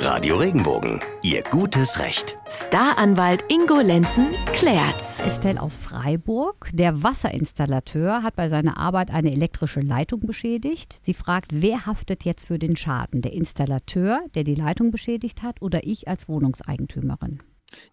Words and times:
Radio 0.00 0.36
Regenbogen, 0.36 1.00
Ihr 1.22 1.42
gutes 1.42 1.98
Recht. 1.98 2.38
Staranwalt 2.48 3.44
Ingo 3.48 3.80
Lenzen 3.80 4.28
klärt's. 4.52 5.18
Estelle 5.20 5.60
aus 5.60 5.76
Freiburg. 5.76 6.70
Der 6.72 7.02
Wasserinstallateur 7.02 8.22
hat 8.22 8.36
bei 8.36 8.48
seiner 8.48 8.78
Arbeit 8.78 9.10
eine 9.10 9.32
elektrische 9.32 9.80
Leitung 9.80 10.20
beschädigt. 10.20 11.00
Sie 11.02 11.14
fragt, 11.14 11.48
wer 11.52 11.84
haftet 11.84 12.24
jetzt 12.24 12.46
für 12.46 12.60
den 12.60 12.76
Schaden? 12.76 13.22
Der 13.22 13.32
Installateur, 13.32 14.20
der 14.36 14.44
die 14.44 14.54
Leitung 14.54 14.92
beschädigt 14.92 15.42
hat, 15.42 15.60
oder 15.60 15.84
ich 15.84 16.06
als 16.06 16.28
Wohnungseigentümerin? 16.28 17.40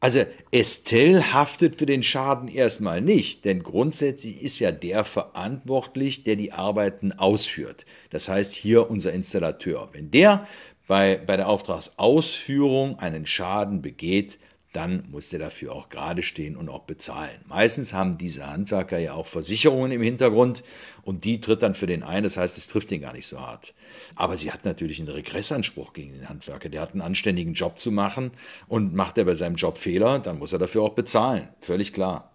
Also 0.00 0.24
Estelle 0.50 1.32
haftet 1.32 1.76
für 1.76 1.86
den 1.86 2.02
Schaden 2.02 2.48
erstmal 2.48 3.00
nicht, 3.00 3.44
denn 3.44 3.62
grundsätzlich 3.62 4.42
ist 4.42 4.58
ja 4.58 4.72
der 4.72 5.04
verantwortlich, 5.04 6.24
der 6.24 6.36
die 6.36 6.52
Arbeiten 6.52 7.12
ausführt. 7.12 7.86
Das 8.10 8.28
heißt 8.28 8.52
hier 8.52 8.90
unser 8.90 9.12
Installateur. 9.12 9.88
Wenn 9.92 10.10
der 10.10 10.46
bei, 10.86 11.16
bei 11.16 11.36
der 11.36 11.48
Auftragsausführung 11.48 12.98
einen 12.98 13.26
Schaden 13.26 13.82
begeht, 13.82 14.38
dann 14.72 15.04
muss 15.10 15.28
der 15.28 15.38
dafür 15.38 15.74
auch 15.74 15.90
gerade 15.90 16.22
stehen 16.22 16.56
und 16.56 16.68
auch 16.68 16.84
bezahlen. 16.84 17.38
Meistens 17.46 17.92
haben 17.92 18.16
diese 18.16 18.50
Handwerker 18.50 18.98
ja 18.98 19.12
auch 19.12 19.26
Versicherungen 19.26 19.92
im 19.92 20.02
Hintergrund 20.02 20.64
und 21.02 21.24
die 21.24 21.40
tritt 21.40 21.62
dann 21.62 21.74
für 21.74 21.86
den 21.86 22.02
ein. 22.02 22.22
Das 22.22 22.38
heißt, 22.38 22.56
es 22.56 22.68
trifft 22.68 22.90
ihn 22.90 23.02
gar 23.02 23.12
nicht 23.12 23.26
so 23.26 23.38
hart. 23.38 23.74
Aber 24.14 24.36
sie 24.36 24.50
hat 24.50 24.64
natürlich 24.64 24.98
einen 24.98 25.10
Regressanspruch 25.10 25.92
gegen 25.92 26.14
den 26.14 26.28
Handwerker. 26.28 26.70
Der 26.70 26.80
hat 26.80 26.92
einen 26.92 27.02
anständigen 27.02 27.52
Job 27.52 27.78
zu 27.78 27.92
machen 27.92 28.30
und 28.66 28.94
macht 28.94 29.18
er 29.18 29.24
bei 29.24 29.34
seinem 29.34 29.56
Job 29.56 29.76
Fehler, 29.76 30.18
dann 30.18 30.38
muss 30.38 30.52
er 30.52 30.58
dafür 30.58 30.82
auch 30.82 30.94
bezahlen. 30.94 31.48
Völlig 31.60 31.92
klar. 31.92 32.30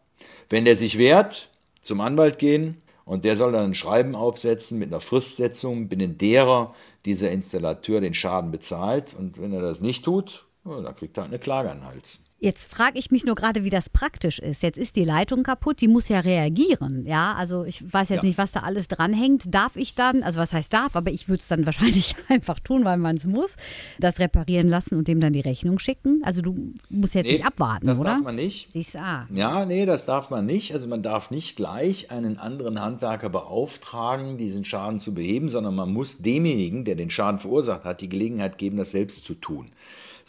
Wenn 0.50 0.66
der 0.66 0.76
sich 0.76 0.98
wehrt, 0.98 1.50
zum 1.82 2.02
Anwalt 2.02 2.38
gehen, 2.38 2.82
und 3.08 3.24
der 3.24 3.38
soll 3.38 3.54
dann 3.54 3.72
ein 3.72 3.74
Schreiben 3.74 4.16
aufsetzen 4.16 4.78
mit 4.78 4.90
einer 4.90 5.00
Fristsetzung, 5.00 5.88
binnen 5.88 6.18
derer 6.18 6.76
dieser 7.06 7.32
Installateur 7.32 8.02
den 8.02 8.14
Schaden 8.14 8.52
bezahlt. 8.52 9.16
Und 9.18 9.42
wenn 9.42 9.54
er 9.54 9.62
das 9.62 9.80
nicht 9.80 10.04
tut, 10.04 10.46
dann 10.66 10.96
kriegt 10.96 11.18
er 11.18 11.24
eine 11.24 11.40
Klage 11.40 11.72
an 11.72 11.80
den 11.80 11.88
Hals. 11.88 12.27
Jetzt 12.40 12.72
frage 12.72 13.00
ich 13.00 13.10
mich 13.10 13.26
nur 13.26 13.34
gerade, 13.34 13.64
wie 13.64 13.72
das 13.72 13.90
praktisch 13.90 14.38
ist. 14.38 14.62
Jetzt 14.62 14.78
ist 14.78 14.96
die 14.96 15.04
Leitung 15.04 15.42
kaputt, 15.42 15.82
die 15.82 15.88
muss 15.88 16.08
ja 16.08 16.20
reagieren. 16.20 17.04
Ja, 17.08 17.34
also 17.34 17.64
ich 17.64 17.82
weiß 17.92 18.10
jetzt 18.10 18.22
ja. 18.22 18.28
nicht, 18.28 18.38
was 18.38 18.52
da 18.52 18.60
alles 18.60 18.88
dranhängt. 18.88 19.56
Darf 19.56 19.76
ich 19.76 19.96
dann, 19.96 20.22
also 20.22 20.40
was 20.40 20.54
heißt 20.54 20.72
darf, 20.72 20.96
aber 20.96 21.10
ich 21.10 21.30
würde 21.30 21.42
es 21.42 21.48
dann 21.48 21.66
wahrscheinlich 21.66 22.16
einfach 22.30 22.60
tun, 22.60 22.86
weil 22.86 22.98
man 22.98 23.18
es 23.18 23.26
muss, 23.26 23.56
das 24.00 24.20
reparieren 24.20 24.68
lassen 24.68 24.96
und 24.96 25.08
dem 25.08 25.20
dann 25.20 25.34
die 25.34 25.40
Rechnung 25.40 25.80
schicken. 25.80 26.22
Also 26.24 26.44
du 26.44 26.74
musst 26.90 27.16
jetzt 27.16 27.26
nee, 27.26 27.34
nicht 27.34 27.46
abwarten, 27.46 27.88
das 27.88 27.98
oder? 27.98 28.10
Das 28.10 28.18
darf 28.18 28.26
man 28.26 28.36
nicht. 28.36 28.72
Siehst 28.72 28.94
du, 28.94 29.00
ah. 29.00 29.28
Ja, 29.34 29.66
nee, 29.66 29.88
das 29.88 30.06
darf 30.06 30.30
man 30.30 30.46
nicht. 30.46 30.76
Also 30.76 30.88
man 30.88 31.02
darf 31.02 31.32
nicht 31.32 31.56
gleich 31.56 32.12
einen 32.12 32.38
anderen 32.38 32.80
Handwerker 32.80 33.30
beauftragen, 33.30 34.38
diesen 34.38 34.64
Schaden 34.64 35.00
zu 35.00 35.16
beheben, 35.16 35.50
sondern 35.50 35.74
man 35.74 35.92
muss 35.92 36.20
demjenigen, 36.20 36.86
der 36.86 36.94
den 36.94 37.10
Schaden 37.10 37.40
verursacht 37.40 37.84
hat, 37.84 38.02
die 38.02 38.10
Gelegenheit 38.10 38.60
geben, 38.60 38.78
das 38.78 38.92
selbst 38.92 39.26
zu 39.26 39.34
tun. 39.34 39.72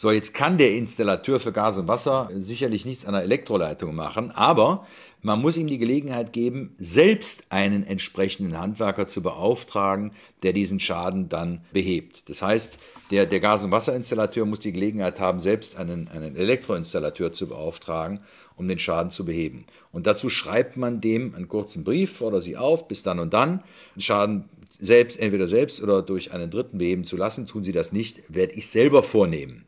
So, 0.01 0.11
jetzt 0.11 0.33
kann 0.33 0.57
der 0.57 0.77
Installateur 0.77 1.41
für 1.41 1.51
Gas 1.51 1.77
und 1.77 1.89
Wasser 1.89 2.29
sicherlich 2.33 2.85
nichts 2.85 3.05
an 3.05 3.11
der 3.11 3.23
Elektroleitung 3.23 3.93
machen, 3.93 4.31
aber 4.31 4.87
man 5.21 5.41
muss 5.41 5.57
ihm 5.57 5.67
die 5.67 5.77
Gelegenheit 5.77 6.31
geben, 6.31 6.73
selbst 6.77 7.47
einen 7.49 7.83
entsprechenden 7.83 8.57
Handwerker 8.57 9.07
zu 9.07 9.21
beauftragen, 9.21 10.13
der 10.41 10.53
diesen 10.53 10.79
Schaden 10.79 11.27
dann 11.27 11.65
behebt. 11.73 12.29
Das 12.29 12.41
heißt, 12.41 12.79
der, 13.11 13.25
der 13.25 13.41
Gas- 13.41 13.65
und 13.65 13.73
Wasserinstallateur 13.73 14.45
muss 14.45 14.61
die 14.61 14.71
Gelegenheit 14.71 15.19
haben, 15.19 15.41
selbst 15.41 15.77
einen, 15.77 16.07
einen 16.07 16.37
Elektroinstallateur 16.37 17.33
zu 17.33 17.49
beauftragen, 17.49 18.21
um 18.55 18.69
den 18.69 18.79
Schaden 18.79 19.11
zu 19.11 19.25
beheben. 19.25 19.65
Und 19.91 20.07
dazu 20.07 20.29
schreibt 20.29 20.77
man 20.77 21.01
dem 21.01 21.35
einen 21.35 21.49
kurzen 21.49 21.83
Brief, 21.83 22.13
fordert 22.19 22.43
sie 22.43 22.55
auf, 22.55 22.87
bis 22.87 23.03
dann 23.03 23.19
und 23.19 23.33
dann, 23.33 23.65
den 23.97 24.01
Schaden 24.01 24.45
selbst, 24.79 25.19
entweder 25.19 25.49
selbst 25.49 25.83
oder 25.83 26.01
durch 26.01 26.31
einen 26.31 26.49
Dritten 26.49 26.77
beheben 26.77 27.03
zu 27.03 27.17
lassen. 27.17 27.47
Tun 27.47 27.63
sie 27.63 27.73
das 27.73 27.91
nicht, 27.91 28.23
werde 28.29 28.53
ich 28.53 28.69
selber 28.69 29.03
vornehmen 29.03 29.65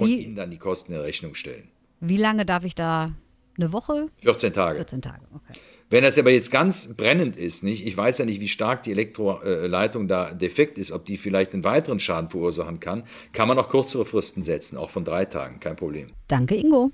und 0.00 0.08
Wie? 0.08 0.22
ihnen 0.22 0.34
dann 0.34 0.50
die 0.50 0.58
Kosten 0.58 0.92
in 0.92 1.00
Rechnung 1.00 1.34
stellen. 1.34 1.68
Wie 2.00 2.16
lange 2.16 2.46
darf 2.46 2.64
ich 2.64 2.74
da? 2.74 3.12
Eine 3.58 3.72
Woche? 3.72 4.06
14 4.22 4.52
Tage. 4.54 4.78
14 4.78 5.02
Tage, 5.02 5.26
okay. 5.34 5.58
Wenn 5.90 6.04
das 6.04 6.16
aber 6.18 6.30
jetzt 6.30 6.50
ganz 6.50 6.94
brennend 6.96 7.36
ist, 7.36 7.64
nicht? 7.64 7.84
ich 7.84 7.96
weiß 7.96 8.18
ja 8.18 8.24
nicht, 8.24 8.40
wie 8.40 8.48
stark 8.48 8.84
die 8.84 8.92
Elektroleitung 8.92 10.08
da 10.08 10.32
defekt 10.32 10.78
ist, 10.78 10.92
ob 10.92 11.04
die 11.04 11.16
vielleicht 11.16 11.52
einen 11.52 11.64
weiteren 11.64 11.98
Schaden 11.98 12.30
verursachen 12.30 12.80
kann, 12.80 13.02
kann 13.32 13.48
man 13.48 13.58
auch 13.58 13.68
kürzere 13.68 14.04
Fristen 14.04 14.44
setzen, 14.44 14.78
auch 14.78 14.88
von 14.88 15.04
drei 15.04 15.24
Tagen, 15.24 15.58
kein 15.60 15.76
Problem. 15.76 16.12
Danke, 16.28 16.54
Ingo. 16.54 16.92